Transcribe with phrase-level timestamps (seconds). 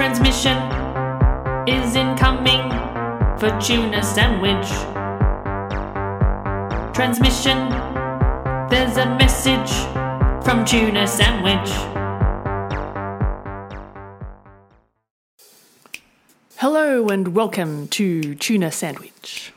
[0.00, 0.56] Transmission
[1.68, 2.70] is incoming
[3.38, 4.70] for tuna sandwich.
[6.94, 7.68] Transmission,
[8.70, 9.70] there's a message
[10.42, 11.68] from tuna sandwich.
[16.56, 19.52] Hello and welcome to Tuna Sandwich.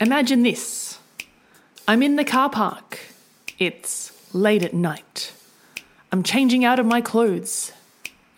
[0.00, 0.98] Imagine this
[1.86, 2.98] I'm in the car park.
[3.60, 5.32] It's late at night.
[6.10, 7.70] I'm changing out of my clothes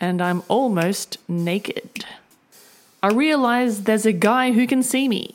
[0.01, 2.05] and I'm almost naked.
[3.03, 5.35] I realize there's a guy who can see me.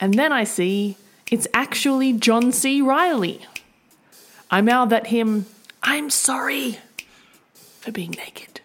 [0.00, 0.96] And then I see
[1.30, 2.82] it's actually John C.
[2.82, 3.46] Reilly.
[4.50, 5.46] I mouth at him,
[5.82, 6.78] I'm sorry
[7.80, 8.60] for being naked.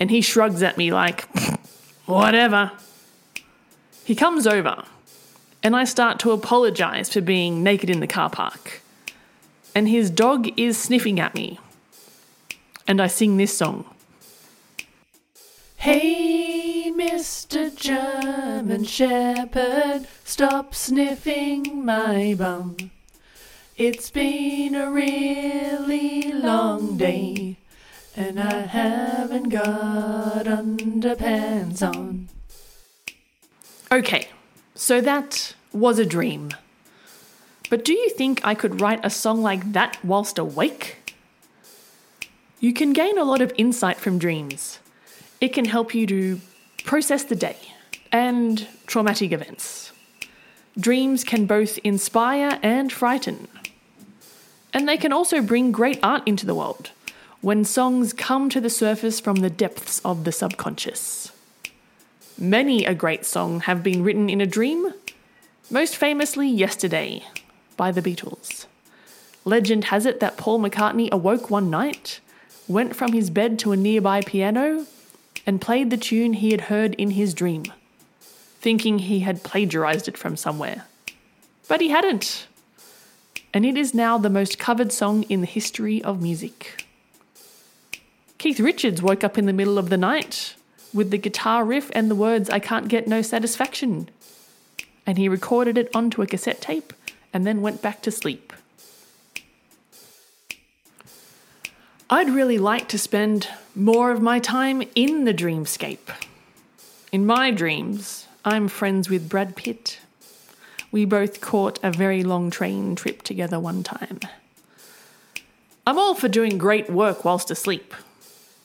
[0.00, 1.28] And he shrugs at me like,
[2.06, 2.72] whatever.
[4.04, 4.84] He comes over,
[5.62, 8.82] and I start to apologize for being naked in the car park.
[9.74, 11.60] And his dog is sniffing at me.
[12.88, 13.84] And I sing this song.
[15.82, 17.74] Hey, Mr.
[17.74, 22.92] German Shepherd, stop sniffing my bum.
[23.76, 27.56] It's been a really long day,
[28.14, 32.28] and I haven't got underpants on.
[33.90, 34.28] Okay,
[34.76, 36.52] so that was a dream.
[37.70, 41.12] But do you think I could write a song like that whilst awake?
[42.60, 44.78] You can gain a lot of insight from dreams.
[45.42, 46.40] It can help you to
[46.84, 47.56] process the day
[48.12, 49.90] and traumatic events.
[50.78, 53.48] Dreams can both inspire and frighten.
[54.72, 56.92] And they can also bring great art into the world
[57.40, 61.32] when songs come to the surface from the depths of the subconscious.
[62.38, 64.94] Many a great song have been written in a dream,
[65.72, 67.24] most famously Yesterday
[67.76, 68.66] by the Beatles.
[69.44, 72.20] Legend has it that Paul McCartney awoke one night,
[72.68, 74.86] went from his bed to a nearby piano,
[75.46, 77.64] and played the tune he had heard in his dream,
[78.60, 80.84] thinking he had plagiarized it from somewhere.
[81.68, 82.46] But he hadn't.
[83.54, 86.86] And it is now the most covered song in the history of music.
[88.38, 90.54] Keith Richards woke up in the middle of the night
[90.92, 94.08] with the guitar riff and the words, I can't get no satisfaction.
[95.06, 96.92] And he recorded it onto a cassette tape
[97.32, 98.52] and then went back to sleep.
[102.12, 106.14] I'd really like to spend more of my time in the dreamscape.
[107.10, 109.98] In my dreams, I'm friends with Brad Pitt.
[110.90, 114.20] We both caught a very long train trip together one time.
[115.86, 117.94] I'm all for doing great work whilst asleep.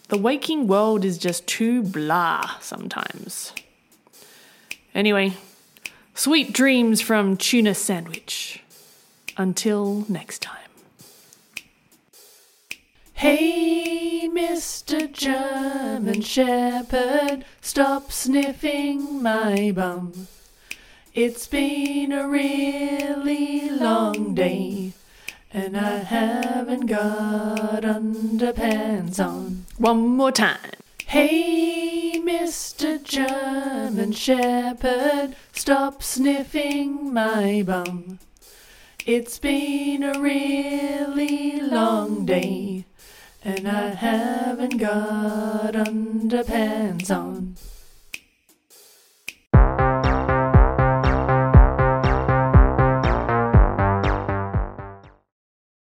[0.10, 3.54] The waking world is just too blah sometimes.
[4.94, 5.38] Anyway,
[6.14, 8.62] sweet dreams from Tuna Sandwich.
[9.38, 10.67] Until next time.
[13.18, 15.12] Hey, Mr.
[15.12, 20.28] German Shepherd, stop sniffing my bum.
[21.16, 24.94] It's been a really long day,
[25.52, 29.66] and I haven't got underpants on.
[29.80, 30.60] One more time.
[31.08, 33.04] Hey, Mr.
[33.04, 38.20] German Shepherd, stop sniffing my bum.
[39.08, 42.67] It's been a really long day,
[43.48, 47.47] and I haven't got underpants on.